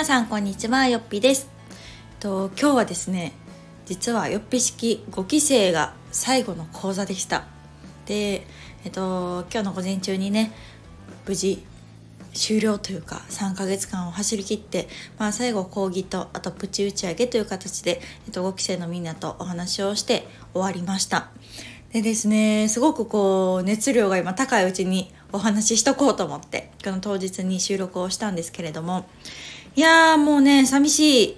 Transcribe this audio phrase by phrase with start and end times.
[0.00, 1.50] 皆さんこんにちはよっぴです。
[2.20, 3.34] と今日はですね
[3.84, 7.44] 実はよっぴ式5期生が最後の講座でした。
[8.06, 8.46] で
[8.82, 10.52] えっと今日の午前中にね
[11.26, 11.62] 無事
[12.32, 14.88] 終了というか3ヶ月間を走り切って、
[15.18, 21.28] まあ、最後講義とあとプチ打ち上げという形で、えっと、5期生のみんなとお話をして終わりました。
[21.92, 29.06] でですねすごくこう熱量が今高いうちにお話ししとこうと思ってこの当日に収録をしたんですけれども
[29.76, 31.36] いやーもうね寂しい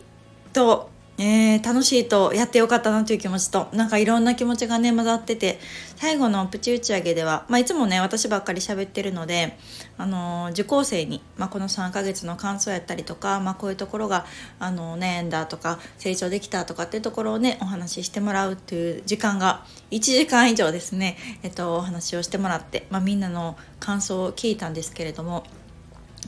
[0.52, 5.60] とえー、楽しいとやってよかったなという気持ちとなんかいろんな気持ちがね混ざってて
[5.96, 9.56] 最後のプチ打ち上げでは、まあ、いつもね私ばっかり喋ってるので、
[9.98, 14.24] あのー、受講生に、まあ、この3ヶ月の感想やったりとか、まあ、こういうところが、
[14.58, 25.44] あのー、悩んだとか成長できたとかっていうところをねお話ししてもらうっていう時間が1時間以上ですね、えっと、お話をしてもらって、ま、みんなの感想を聞いたんですけれども。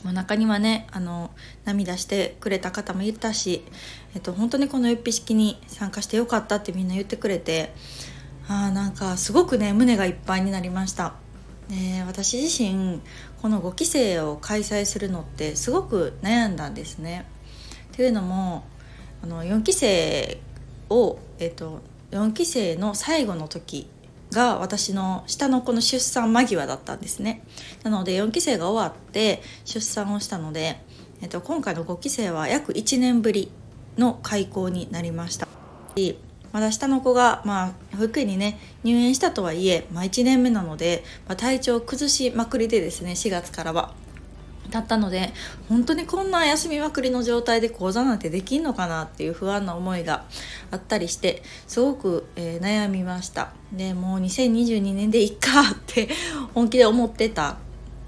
[0.05, 1.31] まあ、中にはねあの
[1.65, 3.65] 涙してくれた方もいたし、
[4.13, 7.73] えっと、本当にこのゆっぴ式に参加してよかったってみんな言ってくれて
[8.47, 11.15] あなんかすごくね胸がいっぱいになりました。
[11.69, 13.01] で私自身
[13.41, 17.25] この5期生を開催するのってすごく悩んだんですね。
[17.95, 18.63] というのも
[19.23, 20.39] あの4期生
[20.91, 23.89] を、えっと、4期生の最後の時
[24.35, 27.41] が私の下の子の出産間際だったんですね。
[27.83, 30.79] なので4期生が終わって出産をしたので、
[31.21, 33.51] えっと、今回の5期生は約1年ぶり
[33.97, 35.47] の開校になりました。
[36.51, 43.93] まだ下の子が、まあ、保育園にね入園したとはいえ、まあ、1年目なので、まあ、体調を崩しまくりでですね4月からは。
[44.69, 45.31] だったので
[45.69, 50.25] 本当にこんな休みまくりの状態で講座なんてできんのかなっていう不安な思いが
[50.71, 53.53] あったりしてすごく、えー、悩みました。
[53.71, 56.09] でもう2022年でいっかって
[56.53, 57.57] 本気で思ってた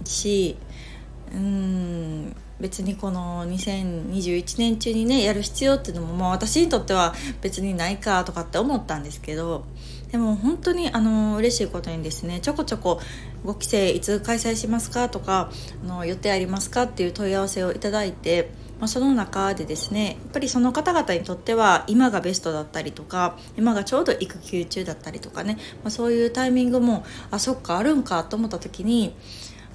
[0.04, 0.58] し
[1.32, 9.66] うーん別にこの2021年中にねやる必要っていうのも、まあ、私にとっては別にないかとかって思ったんですけど
[10.12, 13.00] でも本当にあの嬉しいことにですねちょこちょこ
[13.46, 15.52] 5期生いつ開催しますかとか
[15.84, 18.50] あの予定ありますかっていう問い合わせをいただいて、
[18.80, 29.14] まあ、その中でですねやっぱりその方々にとっては今がベストだったりとか今がちょうど育休中だったりとかね、まあ、そういうタイミングもあそっかあるんかと思った時に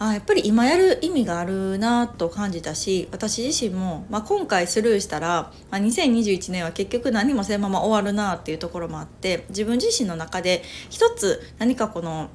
[0.05, 12.31] あやっぱり今やる意味があるなと感じたし私自身も、まあ、今回スルーしたら、まあ、2021年は結局何もせんまま終わるなっていうところもあって自分自身の中で一つ何かこの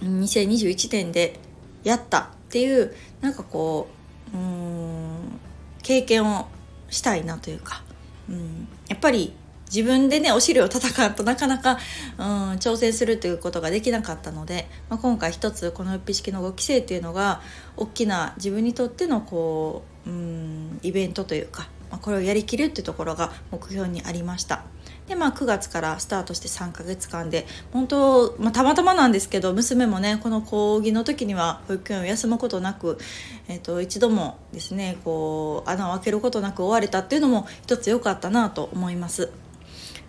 [0.00, 1.38] 2021年で
[1.84, 3.88] やったっていうなんかこ
[4.32, 5.38] ううん
[5.82, 6.48] 経験を
[6.88, 7.82] したいなというか、
[8.30, 9.34] うん、やっぱり
[9.66, 11.78] 自分でねお尻を叩かんとなかなか、
[12.18, 17.40] うん、挑戦するということができなかったので、まあ、今回一つこの一式の5期生っていうのが
[17.76, 24.64] 大きな自分にとってのこう、うん、イベントというか、まあ、これをやりきるっていうところが目標にありました。
[25.06, 32.98] でまあ9月からスタートして3ヶ月間で本当、まあ、たまたまなんですけど娘もねこの講義の時には保育園を休むことなく、
[33.46, 39.30] えー、と一度もですねこう穴を開けることなく終われたっていうのも一つ良かったなと思います。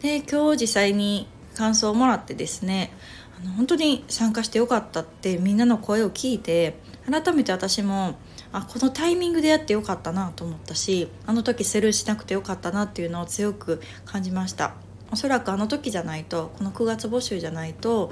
[0.01, 2.91] で今日実際に感想をもらってですね
[3.39, 6.77] あの本当に参加してよかったってみんなの声を聞いて
[7.09, 8.15] 改めて私も
[8.51, 14.75] あこのタイミングでやってよかったなと思ったしあの時スルしなくてよかったなっていうのを強く感じました。
[15.11, 18.11] おそらくあの時じゃないとこの9月募集じゃないと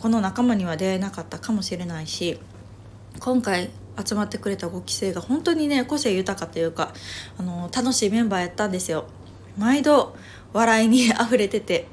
[0.00, 2.38] この仲間には出会えなかったかもしれないし
[3.18, 3.70] 今回
[4.04, 6.92] 集まってくれた5期生が本当にね個性豊かというか
[7.36, 9.06] あの楽しいメンバーやったんですよ。
[9.56, 10.16] 毎度
[10.54, 11.86] 笑いにあふれてて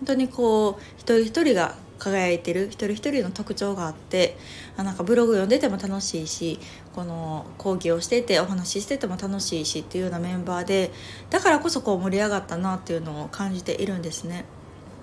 [0.00, 4.36] 本当にこう一人一人が輝いてる一人一人の特徴があって
[4.76, 6.58] あなんかブログ読んでても楽しいし
[6.94, 10.90] この講義をしててお話ししてても楽しいしっていうようなメンバーで
[11.30, 14.44] だからこそこう盛り上がったなっていうのを感じているんですね。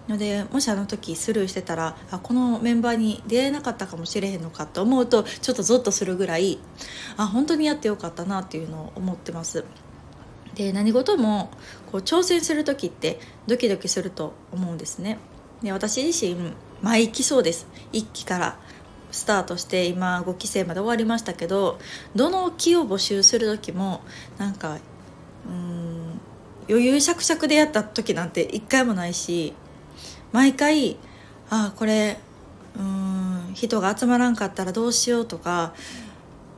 [0.08, 6.59] のでもしあの時スルーしてたらあこのメンバーに出会えなかったかもしれへんのかと思うとちょっとゾッとするぐらい
[7.17, 9.66] あ本当にやってよかったなっていうのを思ってます。
[10.55, 11.52] で何事も
[11.91, 15.17] こう挑戦する時ってドキドキすると思うんですね。
[15.61, 17.67] で私自身毎期そうです。
[17.93, 18.57] 1期から
[19.11, 21.79] スタートして今5期生まで終わりましたけど
[22.16, 24.02] どの期を募集する時も
[24.37, 24.78] なんか
[25.47, 26.19] うん
[26.67, 29.53] 余裕しゃくしゃくでやった時なんて一回もないし
[30.31, 30.97] 毎回
[31.49, 32.17] ああこれ
[32.78, 35.73] うん人が集まらんかったらどうしようとか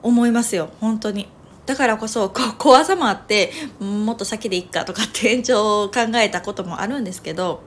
[0.01, 0.69] 思いますよ。
[0.79, 1.27] 本当に。
[1.68, 7.62] だからこそこ怖さもあってもっと先でいっかとかって延長を考えたこともあるんですけど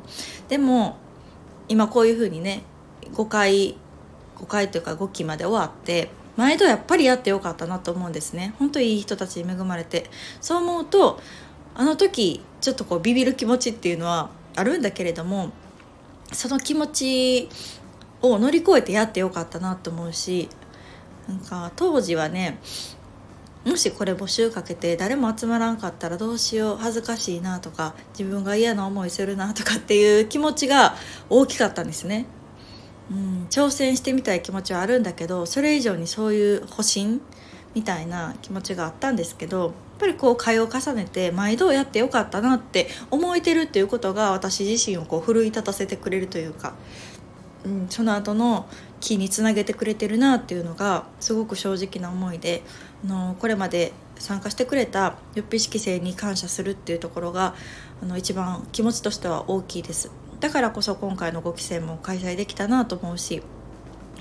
[0.49, 0.97] でも
[1.69, 2.62] 今こういうふうにね
[3.12, 3.76] 5回
[4.38, 8.55] 5回というか5期まで終わって毎度やっぱりやってよかったなと思うんですね。
[8.58, 10.06] 本当いい人たちに恵まれて。
[10.41, 11.20] そう思うと
[11.75, 15.50] あの時ちょっとこうビビる気持ちっていうのはあるんだけれども
[16.32, 17.49] その気持ち
[18.23, 20.49] を乗り越えてやってよかったなと思うし
[21.29, 22.58] なんか当時はね
[23.64, 30.94] もしこれ募集かけて誰も集まらんかったらどうしよう恥ずかしいなとか自分が嫌な思いするなとかっていう気持ちが
[31.28, 32.24] 大きかったんですね。
[33.10, 37.20] うん、挑戦してみたい気持ちはあるんだけどそれ以上にそういう保身
[37.74, 46.72] みたいな気持ちがあったんですけどやっぱりこう会を重ねて毎度やってよかったなって思えてるっていうことが私自身をこう奮い立たせてくれるというか、
[47.64, 48.68] うん、その後の
[49.00, 52.62] 気につなげてくれてるなっていうのがすごく正直な思いで
[53.04, 57.54] あのこれまで参加してくれたよっぴ式生に感謝するっていうところが
[58.02, 60.10] あの一番気持ちとしては大きいです。
[60.40, 63.42] だからこそ今回の5期生も開催できたなと思うし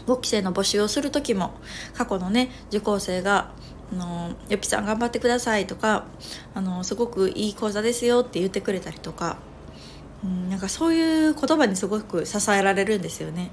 [0.05, 1.53] 5期生の募集をする時も
[1.93, 3.51] 過去のね受講生が
[3.93, 6.05] あのよっぴさん頑張ってくださいとか
[6.53, 9.37] あのすごくいい講座ですよって言ってくれたりとか、
[10.23, 13.51] うん、なんかそういう言葉にすごく支えられるんですよね。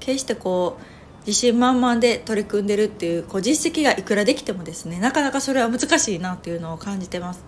[0.00, 7.44] 決してこう自信満々で取り組んでるっていうこう実績がいくらできてもですねなかなかそれは難しいなっていうのを感じてます。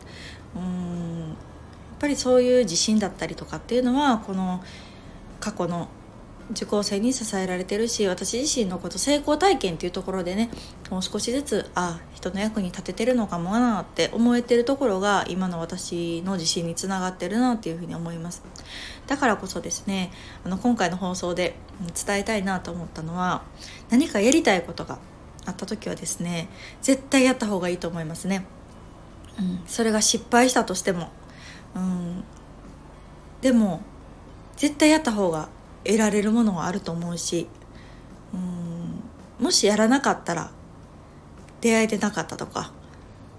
[0.54, 4.62] うんやっぱりそういう自信だったりとかっていうのはこの
[5.38, 5.88] 過去の
[6.50, 10.50] 受講生に支えられてるし私自身のこと成功体験っていうところでね
[10.90, 18.42] もう少しずつあ人の役に立ててるのかもなって思えてるところが今の私の自信につながってるなっていうふうに思います。
[19.06, 20.12] だからこそですね
[20.44, 21.54] あの今回の放送で
[22.06, 23.42] 伝えたいなと思ったのは
[23.88, 24.98] 何かやりたいことが
[25.46, 26.48] あった時はですね
[26.82, 28.46] 絶対やった方がいいと思いますね、
[29.38, 31.10] うん、それが失敗したとしても、
[31.74, 32.24] うん、
[33.40, 33.80] でも
[34.56, 35.48] 絶対やった方が
[35.84, 37.48] 得られるものはあると思うし
[38.32, 40.50] うんもしやらなかったら
[41.60, 42.72] 出会えてなかったとか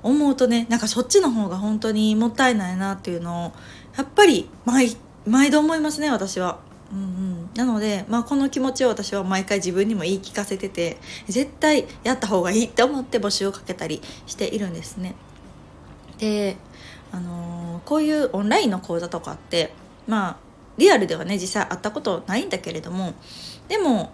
[0.03, 3.51] 思うとねなんかそっちの方が本当にもったいないなっていうのを
[3.97, 4.95] やっぱり毎
[5.25, 6.59] 毎度思いますね私は。
[6.91, 15.15] うんうん、なので、まあ、この気持ちを私は毎回自分にも言い聞かせてて絶対やった方がいいって思って募集をかけたりしているんですね。
[16.17, 16.57] で、
[17.13, 19.73] あのー、こういうオンラインの講座とかって
[20.05, 20.37] まあ
[20.81, 23.13] リアルではね実際会ったことないんだけれども
[23.67, 24.11] でも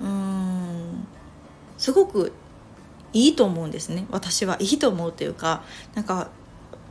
[0.00, 1.06] うーん
[1.76, 2.32] すごく
[3.12, 4.06] いいと思うんですね。
[4.10, 5.62] 私はいいと思うというか
[5.94, 6.30] なんか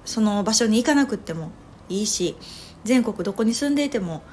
[0.06, 1.52] その場所に行かなくっても
[1.90, 2.36] いいし
[2.84, 4.24] 全国どこに住んでいても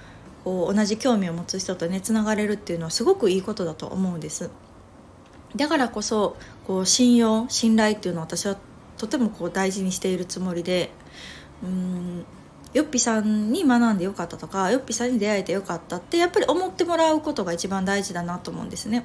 [0.45, 4.51] こう同じ興味を持つ人とねつながれるっていうのはすごくいいことだと思うんです。
[5.55, 8.57] だからこそこう信用信頼っていうのを私は
[8.99, 10.91] とてもこう大事にしているつもりで
[11.63, 12.25] うん
[12.73, 19.05] よっぴさんに学んでよかったとかよっぴさんに出会えてよかったってやっぱり思ってもらうことが一番大事だなと思うんですね。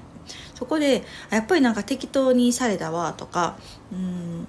[0.54, 3.58] そこでやっぱりなんか適当にされたわとか
[3.92, 4.48] うん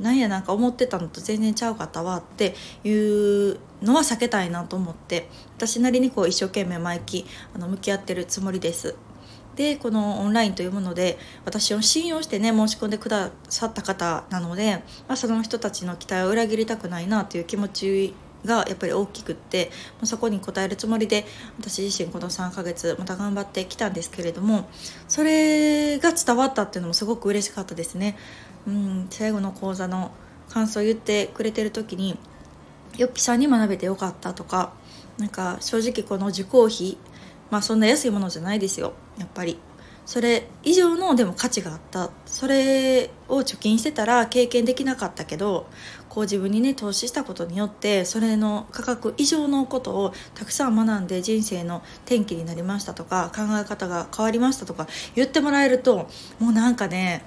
[0.00, 2.54] なんやなんか思ってたのと全然ちゃうかったわって
[2.84, 8.96] いうのは避けたいなと思って私なりにこう一生懸命毎期あの向き合ってるつもりです。
[9.56, 14.76] でこのオンラインというもので私を信用してね申し込んでくださった方なので、
[15.06, 18.14] まあ、その人たちの期待を裏切りたくないなという気持ち
[18.44, 19.70] がやっぱり大きくって
[20.04, 21.24] そこに応えるつもりで
[21.58, 24.68] 私自身この3ヶ月また頑張ってきたんですけれども
[25.08, 28.16] それが伝わったっていうのもすごく嬉しかったですね。
[28.66, 30.12] うん、最後の講座の
[30.50, 32.18] 感想を言ってくれてる時に
[32.98, 34.72] よっぴさんに学べてよかったとか
[35.16, 36.98] なんか正直この受講費
[37.50, 39.58] まあそんな安いものじゃないですよやっぱり
[40.06, 42.10] それ以上のでも価値があった。
[42.26, 45.66] それを貯金してたら経験できなかったけど
[46.08, 56.08] こう自分にね投資したことによってそれの価格以上のことをたくさん学んで人生の転機になりましたとか考え方が変わりましたとか言ってもらえると
[56.40, 57.24] もうなんかね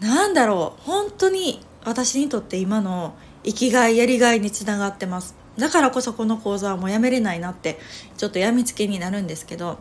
[0.00, 0.82] なんだろう。
[0.82, 3.14] 本当に私にとって今の
[3.44, 5.36] 生きがいやりがいにつながってます。
[5.56, 7.78] だからこそこの講座はもうやめれないなって
[8.18, 9.78] ちょっとやみつけになるんですけど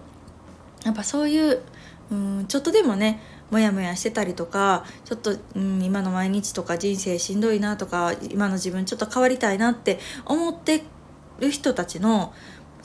[0.86, 1.62] やっぱそういう
[2.12, 3.20] うんちょっとでもね
[3.52, 10.84] モヤモヤしてたりとかちょっと、うん、今の毎日とか人生しんどいなとか今の自分ちょっと変わりたいなって思って
[11.40, 12.34] る人たちの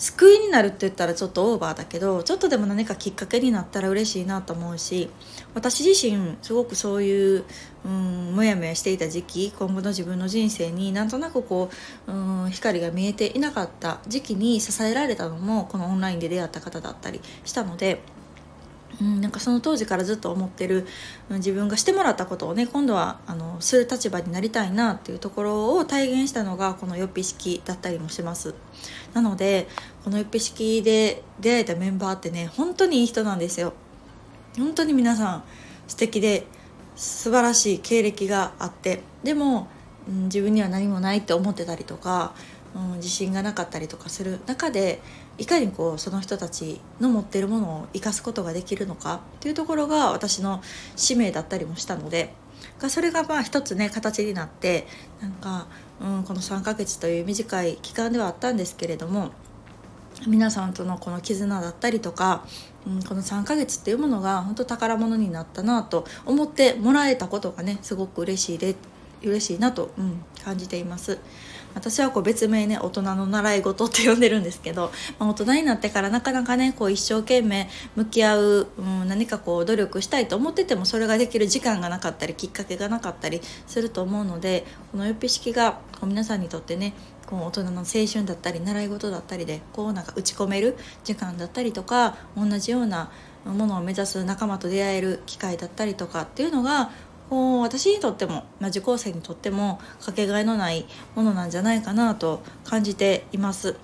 [0.01, 5.11] 救いになるって言ったらちょっとオーバーだけどちょっとでも何かきっかけになったら嬉しいなと思うし
[5.53, 7.45] 私自身すごくそういう、
[7.85, 11.71] うん、もやもやしていた時期今後の自分の人生になんとなくこ
[12.07, 18.01] う、うん、光が見えていなかった時期に支えられたのもこのオンラインで出会った方だったりしたので。
[19.01, 20.87] うん、なんかその当時からずっと思ってる
[21.31, 28.55] 自分がしてもらったことをね今度はあのする立場になりたいなっていうところを体現したのがこのよっぴ式だったりもします
[29.15, 29.69] なので
[30.05, 33.75] このよっぴ式で出会えたメンバーってね本当にいい人なんですよ。
[34.57, 35.45] 本当に皆さん
[35.87, 36.47] 素敵で
[36.97, 39.69] 素晴らしい経歴があってでも、
[40.09, 42.35] うん、自分には何もないって思ってたりとか、
[42.75, 45.01] うん、自信がなかったりとかする中で
[45.39, 50.63] いかにこうその人たちの持ってるものを生かすことができるのかっていうところが私の
[50.97, 52.35] 使命だったりもしたので
[52.89, 54.87] それがまあ一つね形になって
[55.21, 55.67] なんか、
[56.01, 59.31] うん、この3ヶ月という短い期間ではあったんですけれども
[60.27, 62.45] 皆さんとのこの絆だったりとか、
[62.87, 68.75] うん、この3ヶ月っていうものが本当宝物になったなと思ってもらえたことがねすごく嬉しいで
[69.23, 71.19] 嬉しいなと、うん、感じています。
[71.75, 86.95] 私はこう別名ね大人の習い事って呼んでるんですけど、まあ、大人になってからなかなかねこう一生懸命向き合う、うん、何かこう努力したいと思っててもそれができる時間がなかったりきっかけがなかったりすると思うのでこのよっぴ式がこう皆さんにとってね
[87.27, 93.11] こう大人の青春だったり習い事だったりでこうなんか打ち込める時間だったりとか同じような
[93.45, 96.91] ものを目指す仲間と出会える機会だったりとかっていうのが
[97.31, 103.77] 私にとっても、まあ、受講生にとってもかけがえのないものなんじゃないかなと感じています。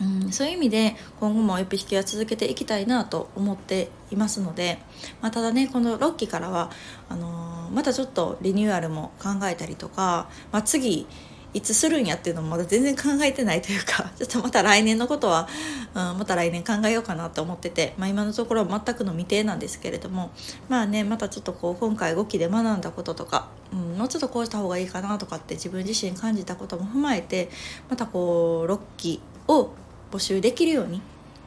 [0.00, 4.78] うん、そういう意味で今後もエピ引きは続けていきたいなと思っていますので、
[5.20, 6.70] まあ、ただねこの6期からは
[7.10, 11.06] あのー、またちょっとリニューアルも考えたりとか、まあ、次
[11.52, 15.48] いつするんやっていうのもまだ全然考えてないというか ちょっとまた来年のことは、
[15.94, 20.30] うん、また来年考えようかなと思ってて、まあ、今のところ全くの未定なんですけれども
[20.68, 27.50] まあねまたちょっとこう今回5期で学んだこととか、うん、もうちょっとこうした方がいいかなとかって自分自身感じたことも踏まえて
[27.88, 29.70] またこう6期を
[30.12, 31.02] 募集できるように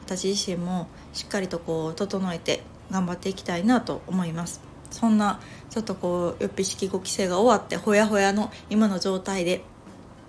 [0.06, 4.74] 私自身もしっかりとこう整えて頑張っていきたいなと思います。
[4.92, 5.40] そんな
[5.72, 9.64] ちょっとこうよっぴ式5期生が終わってほやほやの今の状態で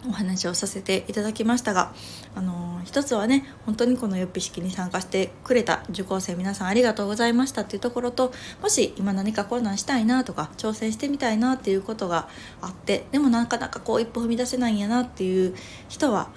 [0.08, 1.92] お話をさせていただきましたが、
[2.34, 8.32] あのー、一つはね本当にこのよっぴ式に参加してくれた受講生皆さんありがとうございましたっていうところと
[8.62, 12.28] もし今何かこんなんしたいなとか挑戦してみたいなっていうことが
[12.60, 15.54] あってでもなかなかこう一歩踏み出せないんやなっていう
[15.88, 16.28] 人は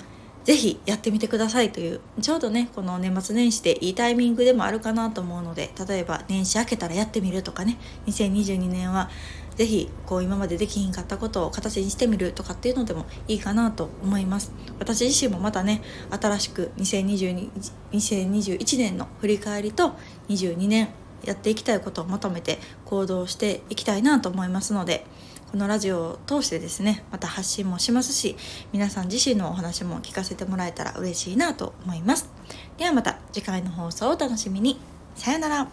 [0.48, 9.10] 是非やってみてくださいというちょうどねこの年末年始でいいタイミングでもあるかなと思うので例えば年始明けたらやってみるとかね2022年は
[9.58, 14.52] 是非こう今までできひんかったことを形にしてみるとかっていうのでもいいかなと思います。
[14.80, 17.50] 私自身もまたね新しく2022
[17.92, 19.94] 2021年の振り返りと
[20.30, 20.90] 22年
[21.26, 25.06] やっていきたいことをまとめて行動していきたいなと思いますので
[25.52, 28.36] このラジオを通してですねまた発信もしますし
[28.74, 32.30] 皆さん自身のお話も聞かせてもらえたら嬉しいなと思います。
[32.78, 34.80] ではまた次回の放送をお楽しみに。
[35.16, 35.68] さよなら。